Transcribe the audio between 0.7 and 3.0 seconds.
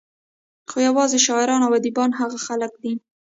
يوازې شاعران او اديبان هغه خلق دي